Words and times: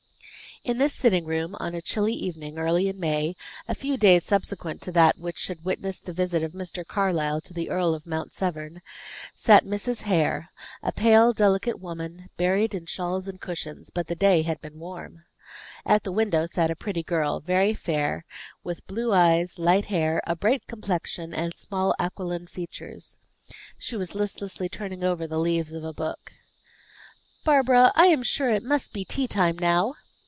In 0.63 0.77
this 0.77 0.93
sitting 0.93 1.25
room, 1.25 1.55
on 1.59 1.73
a 1.73 1.81
chilly 1.81 2.13
evening, 2.13 2.59
early 2.59 2.87
in 2.87 2.99
May, 2.99 3.35
a 3.67 3.73
few 3.73 3.97
days 3.97 4.23
subsequent 4.23 4.79
to 4.83 4.91
that 4.91 5.17
which 5.17 5.47
had 5.47 5.65
witnessed 5.65 6.05
the 6.05 6.13
visit 6.13 6.43
of 6.43 6.51
Mr. 6.51 6.85
Carlyle 6.85 7.41
to 7.41 7.51
the 7.51 7.71
Earl 7.71 7.95
of 7.95 8.05
Mount 8.05 8.31
Severn, 8.31 8.83
sat 9.33 9.65
Mrs. 9.65 10.03
Hare, 10.03 10.49
a 10.83 10.91
pale, 10.91 11.33
delicate 11.33 11.79
woman, 11.79 12.29
buried 12.37 12.75
in 12.75 12.85
shawls 12.85 13.27
and 13.27 13.41
cushions: 13.41 13.89
but 13.89 14.05
the 14.05 14.13
day 14.15 14.43
had 14.43 14.61
been 14.61 14.77
warm. 14.77 15.23
At 15.83 16.03
the 16.03 16.11
window 16.11 16.45
sat 16.45 16.69
a 16.69 16.75
pretty 16.75 17.01
girl, 17.01 17.39
very 17.39 17.73
fair, 17.73 18.23
with 18.63 18.85
blue 18.85 19.11
eyes, 19.11 19.57
light 19.57 19.85
hair, 19.85 20.21
a 20.27 20.35
bright 20.35 20.67
complexion, 20.67 21.33
and 21.33 21.55
small 21.55 21.95
aquiline 21.99 22.45
features. 22.45 23.17
She 23.79 23.95
was 23.97 24.13
listlessly 24.13 24.69
turning 24.69 25.03
over 25.03 25.25
the 25.25 25.39
leaves 25.39 25.73
of 25.73 25.83
a 25.83 25.91
book. 25.91 26.33
"Barbara, 27.43 27.91
I 27.95 28.05
am 28.07 28.21
sure 28.21 28.51
it 28.51 28.61
must 28.61 28.93
be 28.93 29.03
tea 29.03 29.25
time 29.27 29.57
now." 29.57 29.95